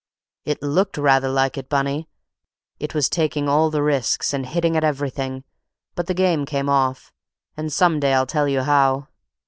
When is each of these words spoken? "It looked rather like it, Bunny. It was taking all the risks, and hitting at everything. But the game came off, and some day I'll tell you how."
"It 0.45 0.63
looked 0.63 0.97
rather 0.97 1.29
like 1.29 1.59
it, 1.59 1.69
Bunny. 1.69 2.09
It 2.79 2.95
was 2.95 3.07
taking 3.07 3.47
all 3.47 3.69
the 3.69 3.83
risks, 3.83 4.33
and 4.33 4.47
hitting 4.47 4.75
at 4.75 4.83
everything. 4.83 5.43
But 5.93 6.07
the 6.07 6.15
game 6.15 6.43
came 6.47 6.69
off, 6.69 7.13
and 7.55 7.71
some 7.71 7.99
day 7.99 8.15
I'll 8.15 8.25
tell 8.25 8.47
you 8.47 8.61
how." 8.63 9.09